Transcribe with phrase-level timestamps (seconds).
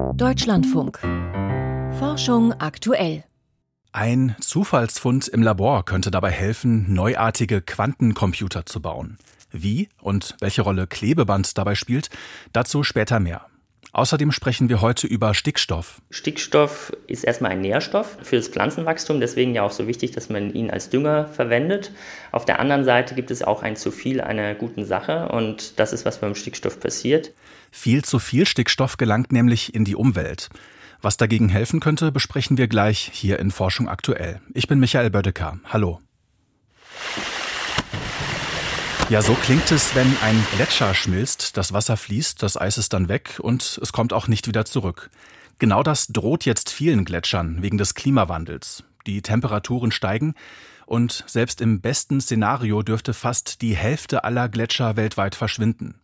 [0.00, 0.98] Deutschlandfunk.
[1.98, 3.24] Forschung aktuell.
[3.92, 9.18] Ein Zufallsfund im Labor könnte dabei helfen, neuartige Quantencomputer zu bauen.
[9.52, 12.08] Wie und welche Rolle Klebeband dabei spielt,
[12.52, 13.46] dazu später mehr.
[13.92, 16.00] Außerdem sprechen wir heute über Stickstoff.
[16.10, 20.54] Stickstoff ist erstmal ein Nährstoff für das Pflanzenwachstum, deswegen ja auch so wichtig, dass man
[20.54, 21.90] ihn als Dünger verwendet.
[22.30, 25.92] Auf der anderen Seite gibt es auch ein zu viel einer guten Sache und das
[25.92, 27.32] ist, was beim Stickstoff passiert.
[27.70, 30.48] Viel zu viel Stickstoff gelangt nämlich in die Umwelt.
[31.02, 34.40] Was dagegen helfen könnte, besprechen wir gleich hier in Forschung aktuell.
[34.52, 35.58] Ich bin Michael Bödecker.
[35.64, 36.00] Hallo.
[39.08, 43.08] Ja, so klingt es, wenn ein Gletscher schmilzt, das Wasser fließt, das Eis ist dann
[43.08, 45.10] weg und es kommt auch nicht wieder zurück.
[45.58, 48.84] Genau das droht jetzt vielen Gletschern wegen des Klimawandels.
[49.06, 50.34] Die Temperaturen steigen
[50.86, 55.99] und selbst im besten Szenario dürfte fast die Hälfte aller Gletscher weltweit verschwinden.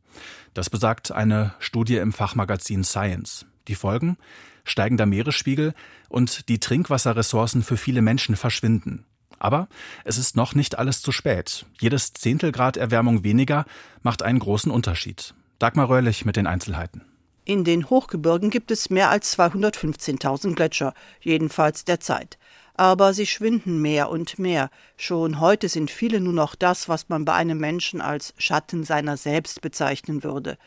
[0.55, 3.47] Das besagt eine Studie im Fachmagazin Science.
[3.69, 4.16] Die Folgen?
[4.65, 5.75] Steigender Meeresspiegel
[6.09, 9.05] und die Trinkwasserressourcen für viele Menschen verschwinden.
[9.39, 9.69] Aber
[10.05, 11.67] es ist noch nicht alles zu spät.
[11.81, 13.67] Jedes Zehntelgrad Erwärmung weniger
[14.03, 15.34] macht einen großen Unterschied.
[15.58, 17.03] Dagmar Röhrlich mit den Einzelheiten.
[17.45, 22.39] In den Hochgebirgen gibt es mehr als 215.000 Gletscher, jedenfalls derzeit.
[22.78, 24.70] Aber sie schwinden mehr und mehr.
[24.96, 29.16] Schon heute sind viele nur noch das, was man bei einem Menschen als Schatten seiner
[29.16, 30.58] selbst bezeichnen würde.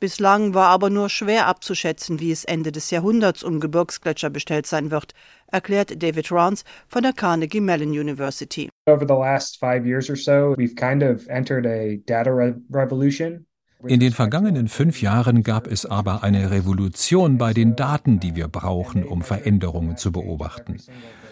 [0.00, 4.90] Bislang war aber nur schwer abzuschätzen, wie es Ende des Jahrhunderts um Gebirgsgletscher bestellt sein
[4.90, 5.12] wird,
[5.48, 8.70] erklärt David Rance von der Carnegie Mellon University.
[8.86, 13.44] Over the last five years or so, we've kind of entered a data re revolution.
[13.86, 18.48] In den vergangenen fünf Jahren gab es aber eine Revolution bei den Daten, die wir
[18.48, 20.78] brauchen, um Veränderungen zu beobachten.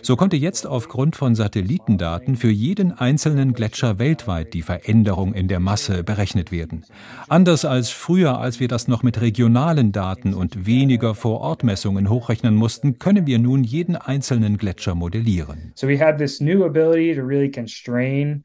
[0.08, 5.60] So konnte jetzt aufgrund von Satellitendaten für jeden einzelnen Gletscher weltweit die Veränderung in der
[5.60, 6.86] Masse berechnet werden.
[7.28, 12.98] Anders als früher, als wir das noch mit regionalen Daten und weniger Vor-Ort-Messungen hochrechnen mussten,
[12.98, 15.72] können wir nun jeden einzelnen Gletscher modellieren.
[15.74, 18.44] So we have this new ability to really constrain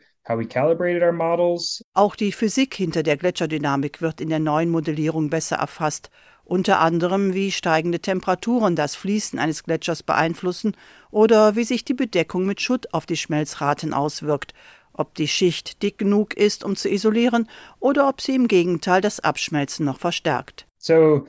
[1.93, 6.09] auch die Physik hinter der Gletscherdynamik wird in der neuen Modellierung besser erfasst,
[6.53, 10.77] unter anderem wie steigende Temperaturen das Fließen eines Gletschers beeinflussen
[11.09, 14.53] oder wie sich die Bedeckung mit Schutt auf die Schmelzraten auswirkt,
[14.93, 17.49] ob die Schicht dick genug ist, um zu isolieren,
[17.79, 20.67] oder ob sie im Gegenteil das Abschmelzen noch verstärkt.
[20.77, 21.25] So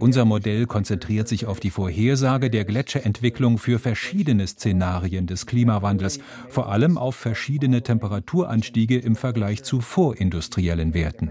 [0.00, 6.18] unser Modell konzentriert sich auf die Vorhersage der Gletscherentwicklung für verschiedene Szenarien des Klimawandels,
[6.48, 11.30] vor allem auf verschiedene Temperaturanstiege im Vergleich zu vorindustriellen Werten.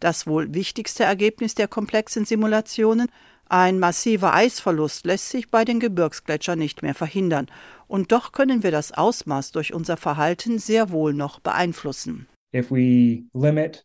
[0.00, 3.08] Das wohl wichtigste Ergebnis der komplexen Simulationen
[3.48, 7.46] ein massiver Eisverlust lässt sich bei den Gebirgsgletschern nicht mehr verhindern,
[7.86, 13.24] und doch können wir das Ausmaß durch unser Verhalten sehr wohl noch beeinflussen if we
[13.34, 13.84] limit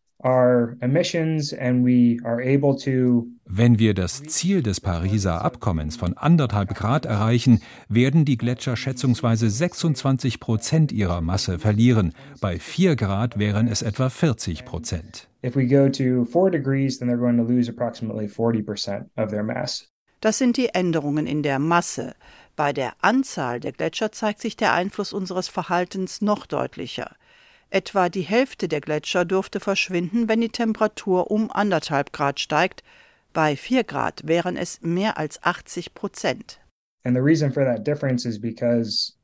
[3.46, 9.48] wenn wir das Ziel des Pariser Abkommens von anderthalb Grad erreichen, werden die Gletscher schätzungsweise
[9.50, 12.14] 26 Prozent ihrer Masse verlieren.
[12.42, 15.30] Bei 4 Grad wären es etwa 40 Prozent.
[20.20, 22.16] Das sind die Änderungen in der Masse.
[22.56, 27.12] Bei der Anzahl der Gletscher zeigt sich der Einfluss unseres Verhaltens noch deutlicher.
[27.70, 32.84] Etwa die Hälfte der Gletscher dürfte verschwinden, wenn die Temperatur um anderthalb Grad steigt.
[33.34, 36.60] Bei vier Grad wären es mehr als 80 Prozent.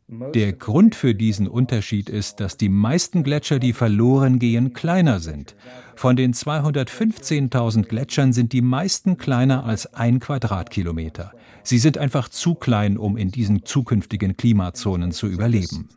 [0.08, 5.56] Der Grund für diesen Unterschied ist, dass die meisten Gletscher, die verloren gehen, kleiner sind.
[5.96, 11.32] Von den 215.000 Gletschern sind die meisten kleiner als ein Quadratkilometer.
[11.64, 15.90] Sie sind einfach zu klein, um in diesen zukünftigen Klimazonen zu überleben.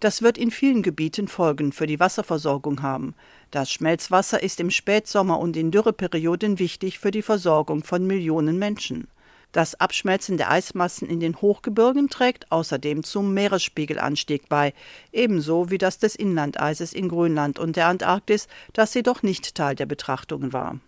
[0.00, 3.14] Das wird in vielen Gebieten Folgen für die Wasserversorgung haben.
[3.50, 9.08] Das Schmelzwasser ist im Spätsommer und in Dürreperioden wichtig für die Versorgung von Millionen Menschen.
[9.52, 14.72] Das Abschmelzen der Eismassen in den Hochgebirgen trägt außerdem zum Meeresspiegelanstieg bei,
[15.12, 19.86] ebenso wie das des Inlandeises in Grönland und der Antarktis, das jedoch nicht Teil der
[19.86, 20.78] Betrachtungen war.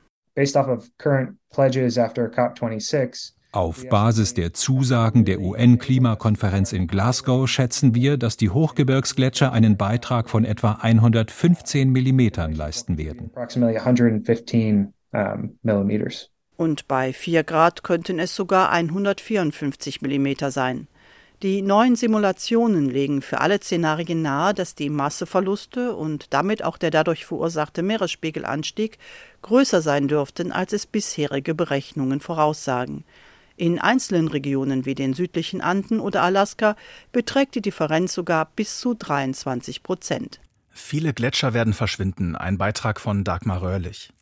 [3.54, 10.30] Auf Basis der Zusagen der UN-Klimakonferenz in Glasgow schätzen wir, dass die Hochgebirgsgletscher einen Beitrag
[10.30, 13.30] von etwa 115 Millimetern leisten werden.
[16.62, 20.86] Und bei 4 Grad könnten es sogar 154 Millimeter sein.
[21.42, 26.92] Die neuen Simulationen legen für alle Szenarien nahe, dass die Masseverluste und damit auch der
[26.92, 28.98] dadurch verursachte Meeresspiegelanstieg
[29.42, 33.02] größer sein dürften, als es bisherige Berechnungen voraussagen.
[33.56, 36.76] In einzelnen Regionen wie den südlichen Anden oder Alaska
[37.10, 40.38] beträgt die Differenz sogar bis zu 23 Prozent.
[40.70, 42.36] Viele Gletscher werden verschwinden.
[42.36, 44.12] Ein Beitrag von Dagmar Röhrlich.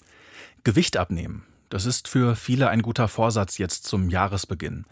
[0.65, 1.45] Gewicht abnehmen.
[1.71, 4.85] Das ist für viele ein guter Vorsatz jetzt zum Jahresbeginn.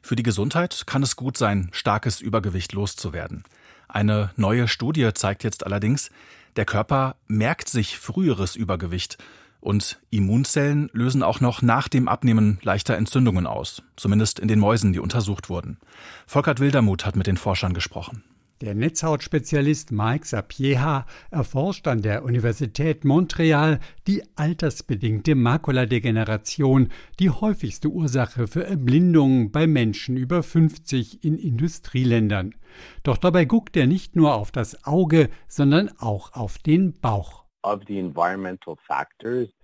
[0.00, 3.44] Für die Gesundheit kann es gut sein, starkes Übergewicht loszuwerden.
[3.86, 6.10] Eine neue Studie zeigt jetzt allerdings,
[6.56, 9.18] der Körper merkt sich früheres Übergewicht
[9.60, 14.94] und Immunzellen lösen auch noch nach dem Abnehmen leichter Entzündungen aus, zumindest in den Mäusen,
[14.94, 15.78] die untersucht wurden.
[16.26, 18.24] Volkert Wildermuth hat mit den Forschern gesprochen.
[18.62, 28.46] Der Netzhautspezialist Mike Sapieha erforscht an der Universität Montreal die altersbedingte Makuladegeneration, die häufigste Ursache
[28.46, 32.54] für Erblindungen bei Menschen über 50 in Industrieländern.
[33.02, 37.41] Doch dabei guckt er nicht nur auf das Auge, sondern auch auf den Bauch.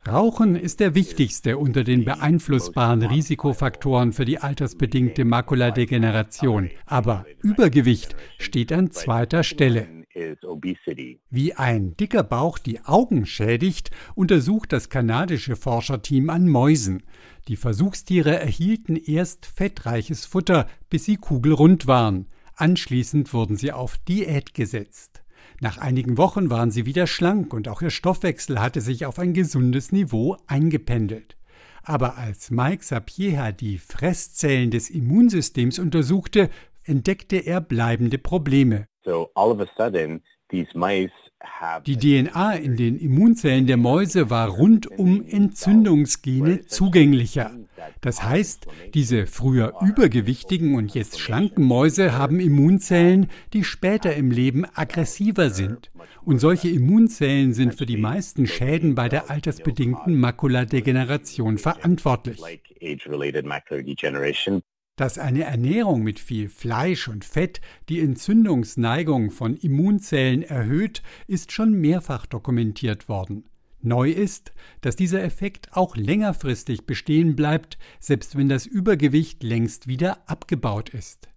[0.07, 6.71] Rauchen ist der wichtigste unter den beeinflussbaren Risikofaktoren für die altersbedingte Makuladegeneration.
[6.87, 9.89] Aber Übergewicht steht an zweiter Stelle.
[11.31, 17.03] Wie ein dicker Bauch die Augen schädigt, untersucht das kanadische Forscherteam an Mäusen.
[17.49, 22.27] Die Versuchstiere erhielten erst fettreiches Futter, bis sie kugelrund waren.
[22.57, 25.23] Anschließend wurden sie auf Diät gesetzt.
[25.61, 29.33] Nach einigen Wochen waren sie wieder schlank und auch ihr Stoffwechsel hatte sich auf ein
[29.33, 31.37] gesundes Niveau eingependelt.
[31.83, 36.51] Aber als Mike Sapieha die Fresszellen des Immunsystems untersuchte,
[36.85, 38.87] entdeckte er bleibende Probleme.
[39.05, 40.23] So all of a sudden,
[41.87, 47.53] die DNA in den Immunzellen der Mäuse war rund um Entzündungsgene zugänglicher.
[48.01, 54.65] Das heißt, diese früher übergewichtigen und jetzt schlanken Mäuse haben Immunzellen, die später im Leben
[54.75, 55.91] aggressiver sind.
[56.25, 62.41] Und solche Immunzellen sind für die meisten Schäden bei der altersbedingten Makuladegeneration verantwortlich.
[64.99, 71.73] Dass eine Ernährung mit viel Fleisch und Fett die Entzündungsneigung von Immunzellen erhöht, ist schon
[71.73, 73.45] mehrfach dokumentiert worden.
[73.81, 80.29] Neu ist, dass dieser Effekt auch längerfristig bestehen bleibt, selbst wenn das Übergewicht längst wieder
[80.29, 81.29] abgebaut ist.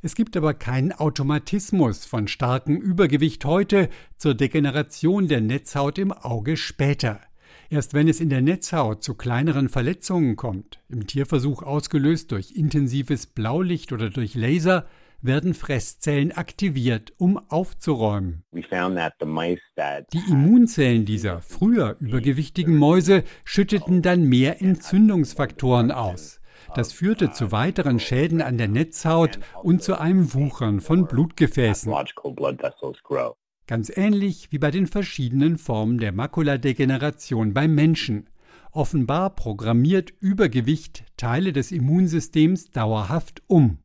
[0.00, 6.56] Es gibt aber keinen Automatismus von starkem Übergewicht heute zur Degeneration der Netzhaut im Auge
[6.56, 7.20] später.
[7.70, 13.26] Erst wenn es in der Netzhaut zu kleineren Verletzungen kommt, im Tierversuch ausgelöst durch intensives
[13.26, 14.86] Blaulicht oder durch Laser,
[15.20, 18.44] werden Fresszellen aktiviert, um aufzuräumen.
[20.12, 26.40] Die Immunzellen dieser früher übergewichtigen Mäuse schütteten dann mehr Entzündungsfaktoren aus.
[26.74, 31.92] Das führte zu weiteren Schäden an der Netzhaut und zu einem Wuchern von Blutgefäßen.
[33.68, 38.30] Ganz ähnlich wie bei den verschiedenen Formen der Makuladegeneration beim Menschen.
[38.72, 43.76] Offenbar programmiert Übergewicht Teile des Immunsystems dauerhaft um.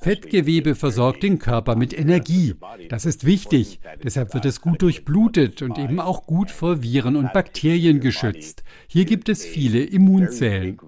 [0.00, 2.54] Fettgewebe versorgt den Körper mit Energie.
[2.88, 3.80] Das ist wichtig.
[4.02, 8.64] Deshalb wird es gut durchblutet und eben auch gut vor Viren und Bakterien geschützt.
[8.88, 10.78] Hier gibt es viele Immunzellen.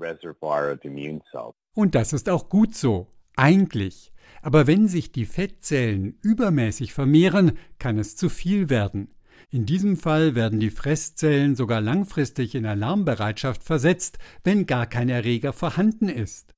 [1.75, 3.09] Und das ist auch gut so.
[3.37, 4.11] Eigentlich.
[4.47, 9.09] Aber wenn sich die Fettzellen übermäßig vermehren, kann es zu viel werden.
[9.51, 15.53] In diesem Fall werden die Fresszellen sogar langfristig in Alarmbereitschaft versetzt, wenn gar kein Erreger
[15.53, 16.55] vorhanden ist.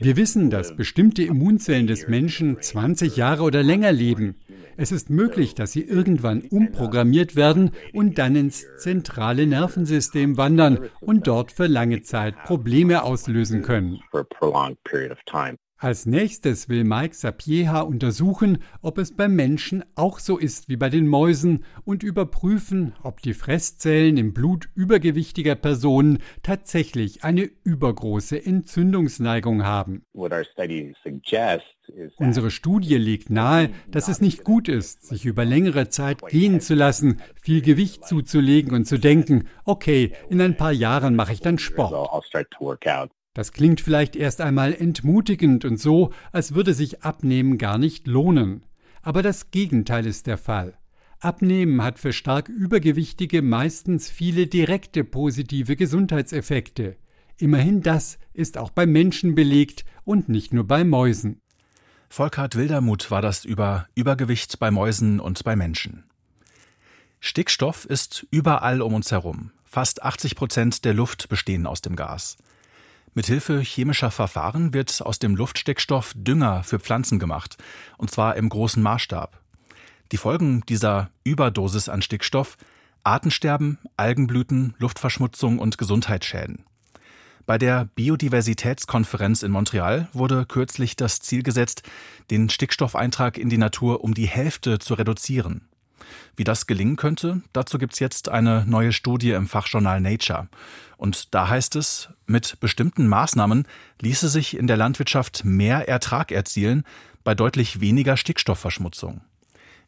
[0.00, 4.34] Wir wissen, dass bestimmte Immunzellen des Menschen 20 Jahre oder länger leben.
[4.76, 11.28] Es ist möglich, dass sie irgendwann umprogrammiert werden und dann ins zentrale Nervensystem wandern und
[11.28, 14.00] dort für lange Zeit Probleme auslösen können.
[15.80, 20.90] Als nächstes will Mike Sapieha untersuchen, ob es beim Menschen auch so ist wie bei
[20.90, 29.64] den Mäusen und überprüfen, ob die Fresszellen im Blut übergewichtiger Personen tatsächlich eine übergroße Entzündungsneigung
[29.64, 30.04] haben.
[32.16, 36.74] Unsere Studie legt nahe, dass es nicht gut ist, sich über längere Zeit gehen zu
[36.74, 41.58] lassen, viel Gewicht zuzulegen und zu denken, okay, in ein paar Jahren mache ich dann
[41.58, 42.10] Sport.
[43.38, 48.64] Das klingt vielleicht erst einmal entmutigend und so, als würde sich Abnehmen gar nicht lohnen.
[49.00, 50.76] Aber das Gegenteil ist der Fall.
[51.20, 56.96] Abnehmen hat für stark Übergewichtige meistens viele direkte positive Gesundheitseffekte.
[57.36, 61.40] Immerhin das ist auch bei Menschen belegt und nicht nur bei Mäusen.
[62.08, 66.02] Volkhard Wildermuth war das über Übergewicht bei Mäusen und bei Menschen.
[67.20, 69.52] Stickstoff ist überall um uns herum.
[69.62, 72.36] Fast 80 Prozent der Luft bestehen aus dem Gas.
[73.18, 77.56] Mithilfe chemischer Verfahren wird aus dem Luftstickstoff Dünger für Pflanzen gemacht,
[77.96, 79.40] und zwar im großen Maßstab.
[80.12, 82.56] Die Folgen dieser Überdosis an Stickstoff
[83.02, 86.64] Artensterben, Algenblüten, Luftverschmutzung und Gesundheitsschäden.
[87.44, 91.82] Bei der Biodiversitätskonferenz in Montreal wurde kürzlich das Ziel gesetzt,
[92.30, 95.67] den Stickstoffeintrag in die Natur um die Hälfte zu reduzieren.
[96.36, 100.48] Wie das gelingen könnte, dazu gibt's jetzt eine neue Studie im Fachjournal Nature.
[100.96, 103.66] Und da heißt es, mit bestimmten Maßnahmen
[104.00, 106.84] ließe sich in der Landwirtschaft mehr Ertrag erzielen
[107.24, 109.20] bei deutlich weniger Stickstoffverschmutzung.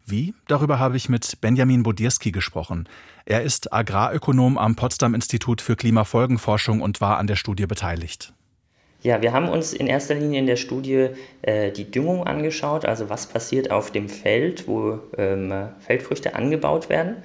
[0.06, 0.34] Wie?
[0.48, 2.88] Darüber habe ich mit Benjamin Bodierski gesprochen.
[3.24, 8.32] Er ist Agrarökonom am Potsdam Institut für Klimafolgenforschung und war an der Studie beteiligt.
[9.02, 11.08] Ja, wir haben uns in erster Linie in der Studie
[11.40, 17.16] äh, die Düngung angeschaut, also was passiert auf dem Feld, wo ähm, Feldfrüchte angebaut werden.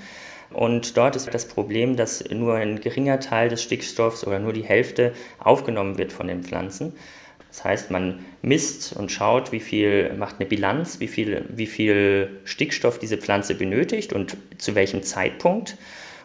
[0.54, 4.64] Und dort ist das Problem, dass nur ein geringer Teil des Stickstoffs oder nur die
[4.64, 6.94] Hälfte aufgenommen wird von den Pflanzen.
[7.50, 12.40] Das heißt, man misst und schaut, wie viel, macht eine Bilanz, wie viel, wie viel
[12.46, 15.78] Stickstoff diese Pflanze benötigt und zu welchem Zeitpunkt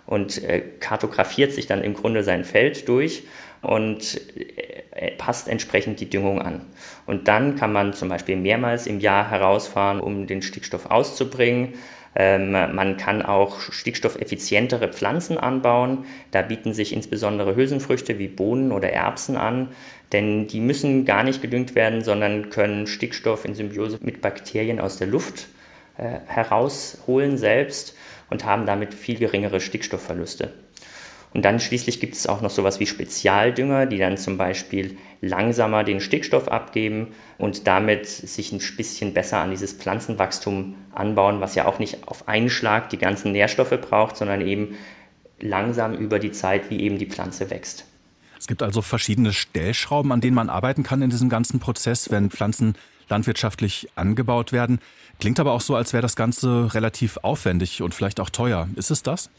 [0.07, 3.25] und äh, kartografiert sich dann im Grunde sein Feld durch
[3.63, 6.63] und äh, passt entsprechend die Düngung an.
[7.07, 11.75] Und dann kann man zum Beispiel mehrmals im Jahr herausfahren, um den Stickstoff auszubringen.
[12.15, 16.07] Ähm, man kann auch stickstoffeffizientere Pflanzen anbauen.
[16.33, 19.69] Da bieten sich insbesondere Hülsenfrüchte wie Bohnen oder Erbsen an,
[20.13, 24.97] denn die müssen gar nicht gedüngt werden, sondern können Stickstoff in Symbiose mit Bakterien aus
[24.97, 25.47] der Luft
[25.99, 27.97] äh, herausholen selbst
[28.29, 30.53] und haben damit viel geringere Stickstoffverluste.
[31.33, 35.85] Und dann schließlich gibt es auch noch sowas wie Spezialdünger, die dann zum Beispiel langsamer
[35.85, 37.09] den Stickstoff abgeben
[37.39, 42.27] und damit sich ein bisschen besser an dieses Pflanzenwachstum anbauen, was ja auch nicht auf
[42.27, 44.77] einen Schlag die ganzen Nährstoffe braucht, sondern eben
[45.41, 47.85] langsam über die Zeit, wie eben die Pflanze wächst.
[48.39, 52.31] Es gibt also verschiedene Stellschrauben, an denen man arbeiten kann in diesem ganzen Prozess, wenn
[52.31, 52.75] Pflanzen
[53.09, 54.81] landwirtschaftlich angebaut werden.
[55.21, 58.69] Klingt aber auch so, als wäre das Ganze relativ aufwendig und vielleicht auch teuer.
[58.77, 59.31] Ist es das?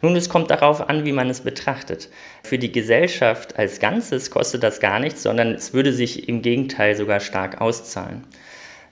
[0.00, 2.08] Nun, es kommt darauf an, wie man es betrachtet.
[2.42, 6.94] Für die Gesellschaft als Ganzes kostet das gar nichts, sondern es würde sich im Gegenteil
[6.94, 8.24] sogar stark auszahlen.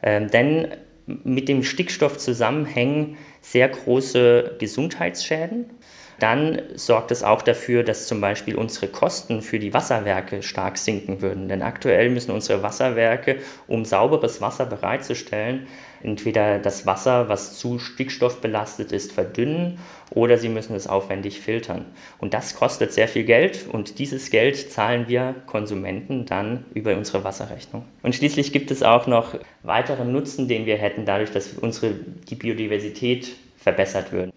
[0.03, 0.69] Ähm, denn
[1.07, 5.71] mit dem Stickstoff zusammenhängen sehr große Gesundheitsschäden.
[6.19, 11.21] Dann sorgt es auch dafür, dass zum Beispiel unsere Kosten für die Wasserwerke stark sinken
[11.21, 11.49] würden.
[11.49, 13.37] Denn aktuell müssen unsere Wasserwerke,
[13.69, 15.67] um sauberes Wasser bereitzustellen,
[16.03, 19.79] entweder das Wasser, was zu stickstoffbelastet ist, verdünnen
[20.11, 21.85] oder sie müssen es aufwendig filtern.
[22.19, 27.25] Und das kostet sehr viel Geld und dieses Geld zahlen wir Konsumenten dann über unsere
[27.25, 27.85] Wasserrechnung.
[28.03, 31.95] Und schließlich gibt es auch noch weiteren Nutzen, den wir hätten, dadurch, dass unsere,
[32.29, 34.33] die Biodiversität verbessert würde.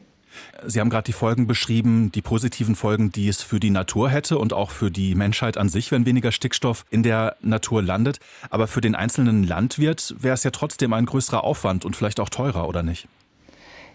[0.65, 4.37] Sie haben gerade die Folgen beschrieben, die positiven Folgen, die es für die Natur hätte
[4.37, 8.19] und auch für die Menschheit an sich, wenn weniger Stickstoff in der Natur landet.
[8.49, 12.29] Aber für den einzelnen Landwirt wäre es ja trotzdem ein größerer Aufwand und vielleicht auch
[12.29, 13.07] teurer, oder nicht?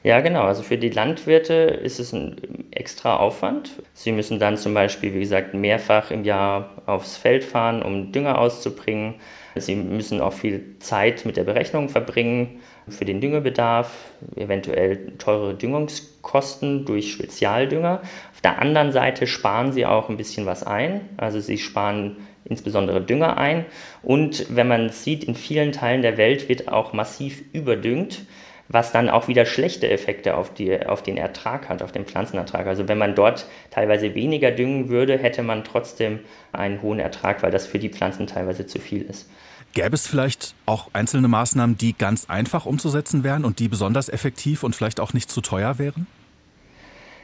[0.04, 0.42] Ja, genau.
[0.42, 2.36] Also für die Landwirte ist es ein
[2.72, 3.82] extra Aufwand.
[3.94, 8.36] Sie müssen dann zum Beispiel, wie gesagt, mehrfach im Jahr aufs Feld fahren, um Dünger
[8.38, 9.14] auszubringen.
[9.54, 13.92] Sie müssen auch viel Zeit mit der Berechnung verbringen für den Düngebedarf,
[14.36, 18.02] eventuell teure Düngungskosten durch Spezialdünger.
[18.32, 21.02] Auf der anderen Seite sparen sie auch ein bisschen was ein.
[21.16, 23.64] Also sie sparen insbesondere Dünger ein.
[24.02, 28.26] Und wenn man sieht, in vielen Teilen der Welt wird auch massiv überdüngt
[28.68, 32.66] was dann auch wieder schlechte Effekte auf, die, auf den Ertrag hat, auf den Pflanzenertrag.
[32.66, 36.20] Also wenn man dort teilweise weniger düngen würde, hätte man trotzdem
[36.52, 39.28] einen hohen Ertrag, weil das für die Pflanzen teilweise zu viel ist.
[39.74, 44.62] Gäbe es vielleicht auch einzelne Maßnahmen, die ganz einfach umzusetzen wären und die besonders effektiv
[44.62, 46.06] und vielleicht auch nicht zu teuer wären?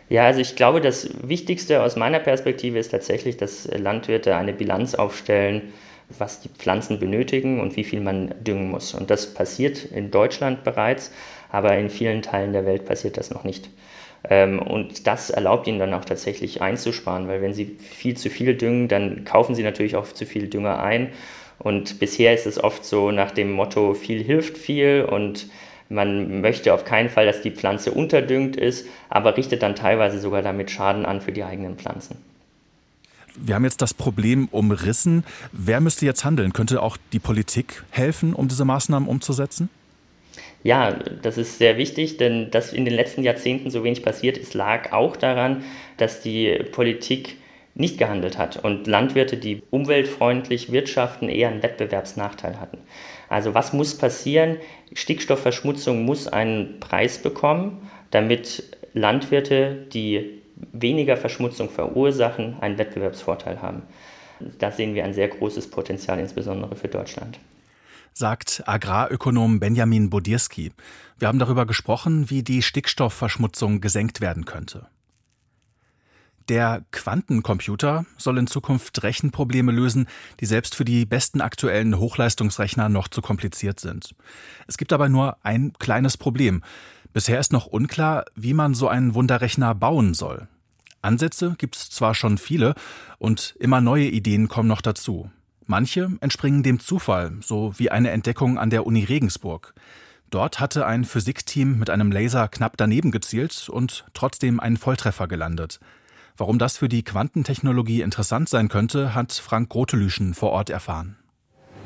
[0.09, 4.97] Ja, also ich glaube, das Wichtigste aus meiner Perspektive ist tatsächlich, dass Landwirte eine Bilanz
[4.97, 5.73] aufstellen,
[6.19, 8.95] was die Pflanzen benötigen und wie viel man düngen muss.
[8.95, 11.13] Und das passiert in Deutschland bereits,
[11.51, 13.71] aber in vielen Teilen der Welt passiert das noch nicht.
[14.29, 18.57] Ähm, und das erlaubt ihnen dann auch tatsächlich einzusparen, weil wenn sie viel zu viel
[18.57, 21.11] düngen, dann kaufen sie natürlich auch zu viel Dünger ein.
[21.61, 25.47] Und bisher ist es oft so nach dem Motto, viel hilft viel und
[25.91, 30.41] man möchte auf keinen Fall, dass die Pflanze unterdüngt ist, aber richtet dann teilweise sogar
[30.41, 32.17] damit Schaden an für die eigenen Pflanzen.
[33.37, 35.25] Wir haben jetzt das Problem umrissen.
[35.53, 36.53] Wer müsste jetzt handeln?
[36.53, 39.69] Könnte auch die Politik helfen, um diese Maßnahmen umzusetzen?
[40.63, 44.55] Ja, das ist sehr wichtig, denn dass in den letzten Jahrzehnten so wenig passiert ist,
[44.55, 45.65] lag auch daran,
[45.97, 47.37] dass die Politik
[47.81, 52.79] nicht gehandelt hat und Landwirte, die umweltfreundlich wirtschaften, eher einen Wettbewerbsnachteil hatten.
[53.29, 54.59] Also was muss passieren?
[54.93, 63.83] Stickstoffverschmutzung muss einen Preis bekommen, damit Landwirte, die weniger Verschmutzung verursachen, einen Wettbewerbsvorteil haben.
[64.59, 67.39] Da sehen wir ein sehr großes Potenzial, insbesondere für Deutschland.
[68.13, 70.73] Sagt Agrarökonom Benjamin Bodierski.
[71.19, 74.89] Wir haben darüber gesprochen, wie die Stickstoffverschmutzung gesenkt werden könnte.
[76.51, 80.09] Der Quantencomputer soll in Zukunft Rechenprobleme lösen,
[80.41, 84.17] die selbst für die besten aktuellen Hochleistungsrechner noch zu kompliziert sind.
[84.67, 86.65] Es gibt aber nur ein kleines Problem.
[87.13, 90.49] Bisher ist noch unklar, wie man so einen Wunderrechner bauen soll.
[91.03, 92.75] Ansätze gibt es zwar schon viele
[93.19, 95.31] und immer neue Ideen kommen noch dazu.
[95.67, 99.73] Manche entspringen dem Zufall, so wie eine Entdeckung an der Uni Regensburg.
[100.31, 105.79] Dort hatte ein Physikteam mit einem Laser knapp daneben gezielt und trotzdem einen Volltreffer gelandet.
[106.41, 111.19] Warum das für die Quantentechnologie interessant sein könnte, hat Frank Grotelüschen vor Ort erfahren.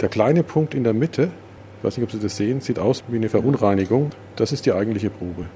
[0.01, 1.33] Der kleine Punkt in der Mitte,
[1.79, 4.11] ich weiß nicht, ob Sie das sehen, sieht aus wie eine Verunreinigung.
[4.37, 5.47] Das ist die eigentliche Probe.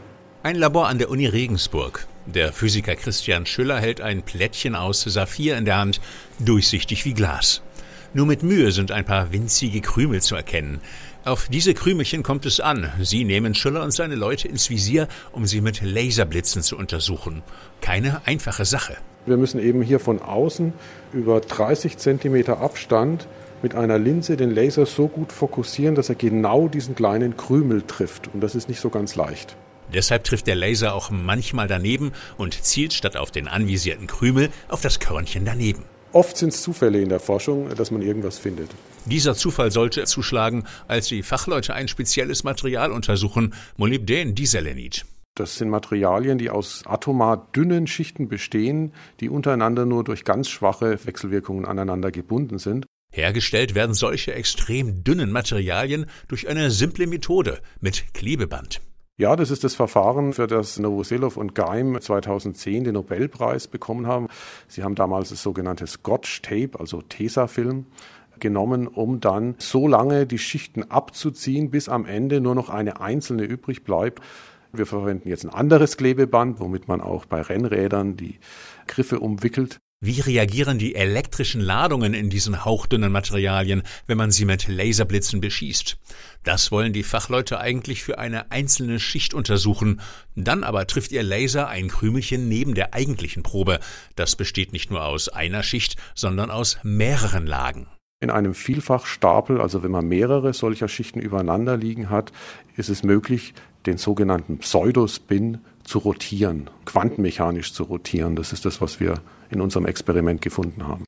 [0.42, 2.08] Ein Labor an der Uni Regensburg.
[2.26, 6.00] Der Physiker Christian Schüller hält ein Plättchen aus Saphir in der Hand,
[6.40, 7.62] durchsichtig wie Glas.
[8.14, 10.80] Nur mit Mühe sind ein paar winzige Krümel zu erkennen.
[11.24, 12.90] Auf diese Krümelchen kommt es an.
[13.02, 17.42] Sie nehmen Schüller und seine Leute ins Visier, um sie mit Laserblitzen zu untersuchen.
[17.82, 18.96] Keine einfache Sache.
[19.26, 20.72] Wir müssen eben hier von außen
[21.12, 23.28] über 30 Zentimeter Abstand
[23.60, 28.32] mit einer Linse den Laser so gut fokussieren, dass er genau diesen kleinen Krümel trifft.
[28.32, 29.54] Und das ist nicht so ganz leicht.
[29.92, 34.80] Deshalb trifft der Laser auch manchmal daneben und zielt statt auf den anvisierten Krümel auf
[34.80, 35.84] das Körnchen daneben.
[36.12, 38.70] Oft sind es Zufälle in der Forschung, dass man irgendwas findet.
[39.04, 45.04] Dieser Zufall sollte zuschlagen, als die Fachleute ein spezielles Material untersuchen, Molybdän-Diselenit.
[45.34, 50.98] Das sind Materialien, die aus atomar dünnen Schichten bestehen, die untereinander nur durch ganz schwache
[51.04, 52.86] Wechselwirkungen aneinander gebunden sind.
[53.12, 58.80] Hergestellt werden solche extrem dünnen Materialien durch eine simple Methode mit Klebeband.
[59.20, 64.28] Ja, das ist das Verfahren, für das Novoselov und Geim 2010 den Nobelpreis bekommen haben.
[64.68, 67.86] Sie haben damals das sogenannte Scotch Tape, also Tesafilm,
[68.38, 73.42] genommen, um dann so lange die Schichten abzuziehen, bis am Ende nur noch eine einzelne
[73.42, 74.22] übrig bleibt.
[74.72, 78.38] Wir verwenden jetzt ein anderes Klebeband, womit man auch bei Rennrädern die
[78.86, 79.80] Griffe umwickelt.
[80.00, 85.98] Wie reagieren die elektrischen Ladungen in diesen hauchdünnen Materialien, wenn man sie mit Laserblitzen beschießt?
[86.44, 90.00] Das wollen die Fachleute eigentlich für eine einzelne Schicht untersuchen.
[90.36, 93.80] Dann aber trifft ihr Laser ein Krümelchen neben der eigentlichen Probe.
[94.14, 97.88] Das besteht nicht nur aus einer Schicht, sondern aus mehreren Lagen.
[98.20, 102.30] In einem Vielfachstapel, also wenn man mehrere solcher Schichten übereinander liegen hat,
[102.76, 103.52] ist es möglich,
[103.84, 108.36] den sogenannten Pseudospin zu rotieren, quantenmechanisch zu rotieren.
[108.36, 111.04] Das ist das, was wir in unserem Experiment gefunden haben.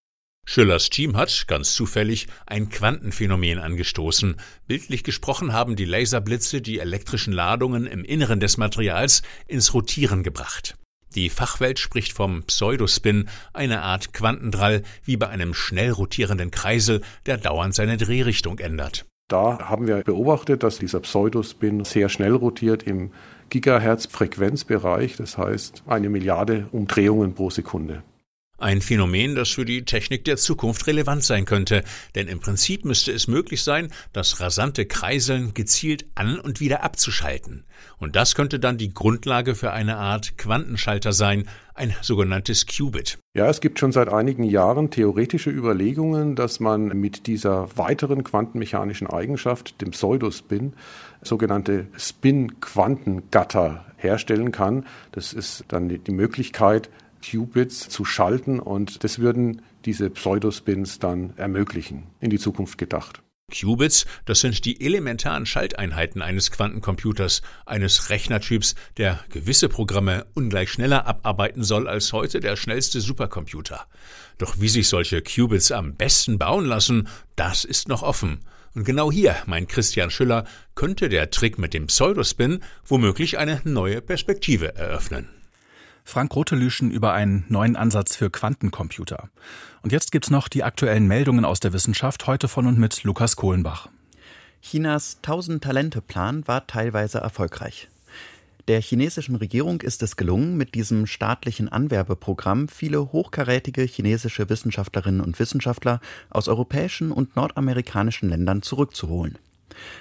[0.46, 4.36] Schillers Team hat, ganz zufällig, ein Quantenphänomen angestoßen.
[4.66, 10.76] Bildlich gesprochen haben die Laserblitze die elektrischen Ladungen im Inneren des Materials ins Rotieren gebracht.
[11.14, 17.36] Die Fachwelt spricht vom Pseudospin, eine Art Quantendrall, wie bei einem schnell rotierenden Kreisel, der
[17.36, 19.06] dauernd seine Drehrichtung ändert.
[19.28, 23.12] Da haben wir beobachtet, dass dieser Pseudospin sehr schnell rotiert im
[23.50, 28.02] Gigahertz-Frequenzbereich, das heißt eine Milliarde Umdrehungen pro Sekunde.
[28.60, 31.82] Ein Phänomen, das für die Technik der Zukunft relevant sein könnte,
[32.14, 37.64] denn im Prinzip müsste es möglich sein, das rasante Kreiseln gezielt an und wieder abzuschalten.
[37.96, 43.18] Und das könnte dann die Grundlage für eine Art Quantenschalter sein, ein sogenanntes Qubit.
[43.34, 49.06] Ja, es gibt schon seit einigen Jahren theoretische Überlegungen, dass man mit dieser weiteren quantenmechanischen
[49.06, 50.74] Eigenschaft, dem Pseudospin,
[51.22, 54.84] sogenannte Spin-Quantengatter herstellen kann.
[55.12, 56.90] Das ist dann die Möglichkeit,
[57.22, 63.22] Qubits zu schalten und das würden diese Pseudospins dann ermöglichen, in die Zukunft gedacht.
[63.50, 71.06] Qubits, das sind die elementaren Schalteinheiten eines Quantencomputers, eines Rechnertyps, der gewisse Programme ungleich schneller
[71.06, 73.86] abarbeiten soll als heute der schnellste Supercomputer.
[74.38, 78.40] Doch wie sich solche Qubits am besten bauen lassen, das ist noch offen.
[78.74, 80.44] Und genau hier, meint Christian Schüller,
[80.76, 85.39] könnte der Trick mit dem Pseudospin womöglich eine neue Perspektive eröffnen.
[86.10, 89.30] Frank Rotelüschen über einen neuen Ansatz für Quantencomputer.
[89.82, 93.36] Und jetzt gibt's noch die aktuellen Meldungen aus der Wissenschaft, heute von und mit Lukas
[93.36, 93.88] Kohlenbach.
[94.60, 97.88] Chinas 1000-Talente-Plan war teilweise erfolgreich.
[98.66, 105.38] Der chinesischen Regierung ist es gelungen, mit diesem staatlichen Anwerbeprogramm viele hochkarätige chinesische Wissenschaftlerinnen und
[105.38, 109.38] Wissenschaftler aus europäischen und nordamerikanischen Ländern zurückzuholen.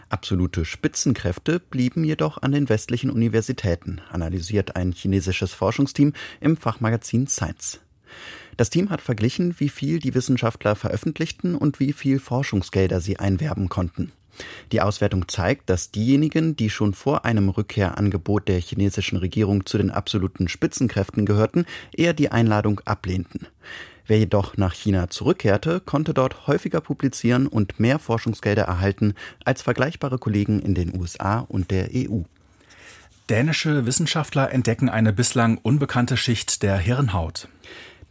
[0.09, 7.79] Absolute Spitzenkräfte blieben jedoch an den westlichen Universitäten, analysiert ein chinesisches Forschungsteam im Fachmagazin Science.
[8.57, 13.69] Das Team hat verglichen, wie viel die Wissenschaftler veröffentlichten und wie viel Forschungsgelder sie einwerben
[13.69, 14.11] konnten.
[14.71, 19.91] Die Auswertung zeigt, dass diejenigen, die schon vor einem Rückkehrangebot der chinesischen Regierung zu den
[19.91, 23.47] absoluten Spitzenkräften gehörten, eher die Einladung ablehnten.
[24.10, 29.13] Wer jedoch nach China zurückkehrte, konnte dort häufiger publizieren und mehr Forschungsgelder erhalten
[29.45, 32.22] als vergleichbare Kollegen in den USA und der EU.
[33.30, 37.50] Dänische Wissenschaftler entdecken eine bislang unbekannte Schicht der Hirnhaut.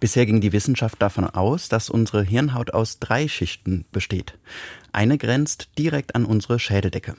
[0.00, 4.38] Bisher ging die Wissenschaft davon aus, dass unsere Hirnhaut aus drei Schichten besteht.
[4.92, 7.16] Eine grenzt direkt an unsere Schädeldecke.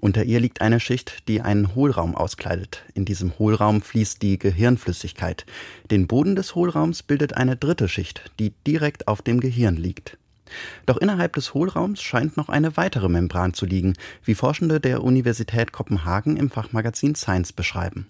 [0.00, 2.84] Unter ihr liegt eine Schicht, die einen Hohlraum auskleidet.
[2.94, 5.44] In diesem Hohlraum fließt die Gehirnflüssigkeit.
[5.90, 10.16] Den Boden des Hohlraums bildet eine dritte Schicht, die direkt auf dem Gehirn liegt.
[10.86, 15.72] Doch innerhalb des Hohlraums scheint noch eine weitere Membran zu liegen, wie Forschende der Universität
[15.72, 18.06] Kopenhagen im Fachmagazin Science beschreiben.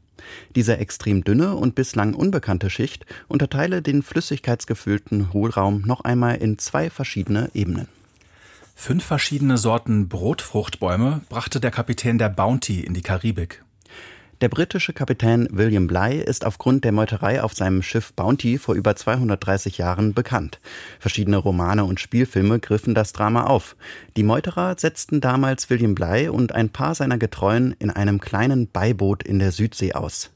[0.55, 6.91] Diese extrem dünne und bislang unbekannte Schicht unterteile den flüssigkeitsgefüllten Hohlraum noch einmal in zwei
[6.91, 7.89] verschiedene Ebenen.
[8.75, 13.63] Fünf verschiedene Sorten Brotfruchtbäume brachte der Kapitän der Bounty in die Karibik.
[14.43, 18.97] Der britische Kapitän William Bligh ist aufgrund der Meuterei auf seinem Schiff Bounty vor über
[18.97, 20.59] 230 Jahren bekannt.
[20.99, 23.77] Verschiedene Romane und Spielfilme griffen das Drama auf.
[24.17, 29.23] Die Meuterer setzten damals William Bligh und ein paar seiner Getreuen in einem kleinen Beiboot
[29.23, 30.33] in der Südsee aus.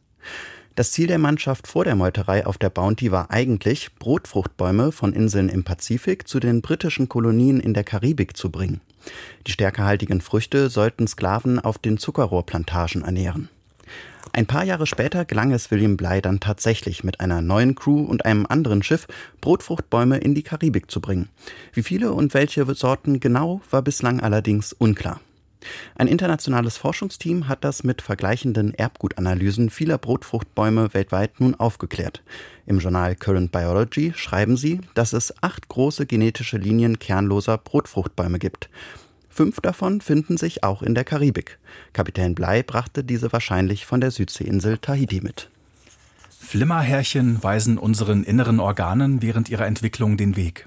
[0.77, 5.49] Das Ziel der Mannschaft vor der Meuterei auf der Bounty war eigentlich, Brotfruchtbäume von Inseln
[5.49, 8.81] im Pazifik zu den britischen Kolonien in der Karibik zu bringen.
[9.49, 13.49] Die stärkehaltigen Früchte sollten Sklaven auf den Zuckerrohrplantagen ernähren.
[14.33, 18.25] Ein paar Jahre später gelang es William Bligh dann tatsächlich mit einer neuen Crew und
[18.25, 19.07] einem anderen Schiff
[19.41, 21.29] Brotfruchtbäume in die Karibik zu bringen.
[21.73, 25.21] Wie viele und welche Sorten genau war bislang allerdings unklar.
[25.97, 32.23] Ein internationales Forschungsteam hat das mit vergleichenden Erbgutanalysen vieler Brotfruchtbäume weltweit nun aufgeklärt.
[32.67, 38.69] Im Journal Current Biology schreiben sie, dass es acht große genetische Linien kernloser Brotfruchtbäume gibt.
[39.37, 41.59] Fünf davon finden sich auch in der Karibik.
[41.93, 45.51] Kapitän Blei brachte diese wahrscheinlich von der Südseeinsel Tahiti mit.
[46.41, 50.67] Flimmerhärchen weisen unseren inneren Organen während ihrer Entwicklung den Weg.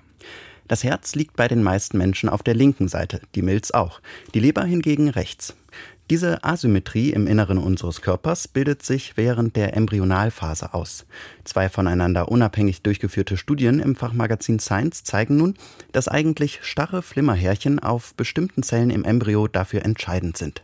[0.68, 4.02] Das Herz liegt bei den meisten Menschen auf der linken Seite, die Milz auch,
[4.36, 5.56] die Leber hingegen rechts.
[6.10, 11.06] Diese Asymmetrie im Inneren unseres Körpers bildet sich während der Embryonalphase aus.
[11.43, 15.54] Zwei voneinander unabhängig durchgeführte Studien im Fachmagazin Science zeigen nun,
[15.91, 20.63] dass eigentlich starre Flimmerhärchen auf bestimmten Zellen im Embryo dafür entscheidend sind.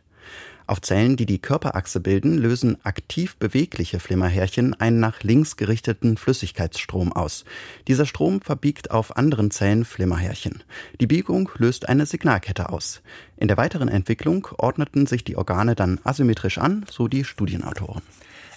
[0.68, 7.14] Auf Zellen, die die Körperachse bilden, lösen aktiv bewegliche Flimmerhärchen einen nach links gerichteten Flüssigkeitsstrom
[7.14, 7.46] aus.
[7.88, 10.64] Dieser Strom verbiegt auf anderen Zellen Flimmerhärchen.
[11.00, 13.02] Die Biegung löst eine Signalkette aus.
[13.38, 18.02] In der weiteren Entwicklung ordneten sich die Organe dann asymmetrisch an, so die Studienautoren.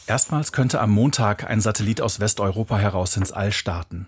[0.08, 4.06] Erstmals könnte am Montag ein Satellit aus Westeuropa heraus ins All starten.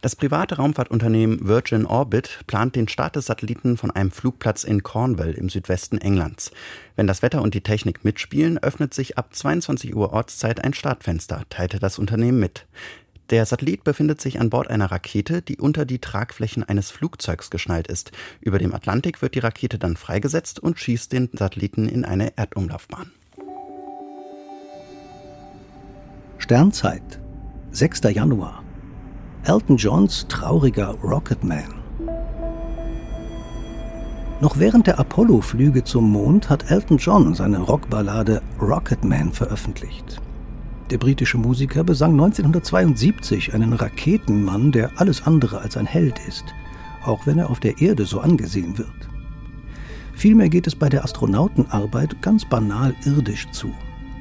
[0.00, 5.32] Das private Raumfahrtunternehmen Virgin Orbit plant den Start des Satelliten von einem Flugplatz in Cornwall
[5.32, 6.52] im Südwesten Englands.
[6.94, 11.42] Wenn das Wetter und die Technik mitspielen, öffnet sich ab 22 Uhr Ortszeit ein Startfenster,
[11.48, 12.66] teilte das Unternehmen mit.
[13.30, 17.88] Der Satellit befindet sich an Bord einer Rakete, die unter die Tragflächen eines Flugzeugs geschnallt
[17.88, 18.12] ist.
[18.40, 23.10] Über dem Atlantik wird die Rakete dann freigesetzt und schießt den Satelliten in eine Erdumlaufbahn.
[26.38, 27.20] Sternzeit,
[27.72, 28.02] 6.
[28.14, 28.62] Januar.
[29.48, 31.72] Elton Johns trauriger Rocketman.
[34.42, 40.20] Noch während der Apollo-Flüge zum Mond hat Elton John seine Rockballade Rocketman veröffentlicht.
[40.90, 46.44] Der britische Musiker besang 1972 einen Raketenmann, der alles andere als ein Held ist,
[47.06, 49.08] auch wenn er auf der Erde so angesehen wird.
[50.12, 53.70] Vielmehr geht es bei der Astronautenarbeit ganz banal irdisch zu.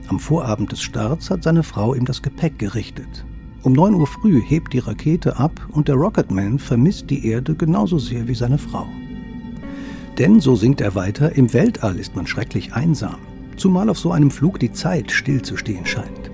[0.07, 3.25] Am Vorabend des Starts hat seine Frau ihm das Gepäck gerichtet.
[3.63, 7.97] Um 9 Uhr früh hebt die Rakete ab und der Rocketman vermisst die Erde genauso
[7.97, 8.87] sehr wie seine Frau.
[10.17, 13.17] Denn, so singt er weiter, im Weltall ist man schrecklich einsam,
[13.55, 16.31] zumal auf so einem Flug die Zeit stillzustehen scheint.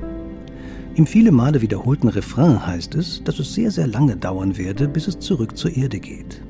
[0.95, 5.07] Im viele Male wiederholten Refrain heißt es, dass es sehr, sehr lange dauern werde, bis
[5.07, 6.41] es zurück zur Erde geht.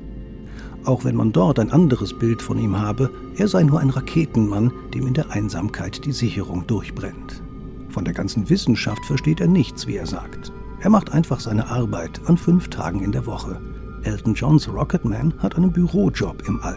[0.84, 4.70] Auch wenn man dort ein anderes Bild von ihm habe, er sei nur ein Raketenmann,
[4.92, 7.42] dem in der Einsamkeit die Sicherung durchbrennt.
[7.88, 10.52] Von der ganzen Wissenschaft versteht er nichts, wie er sagt.
[10.84, 13.58] Er macht einfach seine Arbeit an fünf Tagen in der Woche.
[14.02, 16.76] Elton Johns Rocketman hat einen Bürojob im All.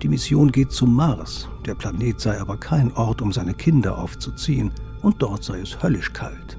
[0.00, 1.48] Die Mission geht zum Mars.
[1.66, 4.70] Der Planet sei aber kein Ort, um seine Kinder aufzuziehen,
[5.02, 6.56] und dort sei es höllisch kalt.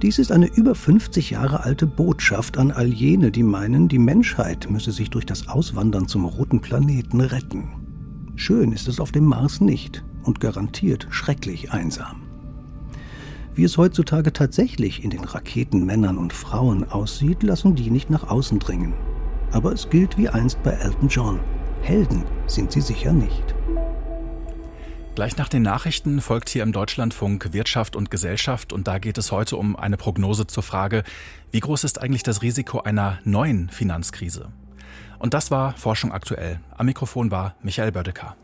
[0.00, 4.70] Dies ist eine über 50 Jahre alte Botschaft an all jene, die meinen, die Menschheit
[4.70, 7.68] müsse sich durch das Auswandern zum roten Planeten retten.
[8.36, 12.23] Schön ist es auf dem Mars nicht und garantiert schrecklich einsam.
[13.54, 18.58] Wie es heutzutage tatsächlich in den Raketenmännern und Frauen aussieht, lassen die nicht nach außen
[18.58, 18.94] dringen.
[19.52, 21.40] Aber es gilt wie einst bei Elton John.
[21.82, 23.54] Helden sind sie sicher nicht.
[25.14, 29.30] Gleich nach den Nachrichten folgt hier im Deutschlandfunk Wirtschaft und Gesellschaft und da geht es
[29.30, 31.04] heute um eine Prognose zur Frage,
[31.52, 34.48] wie groß ist eigentlich das Risiko einer neuen Finanzkrise?
[35.20, 36.58] Und das war Forschung aktuell.
[36.76, 38.34] Am Mikrofon war Michael Bödecker.